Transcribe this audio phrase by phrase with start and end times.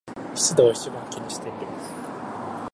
[0.33, 1.57] 湿度を一番気にしている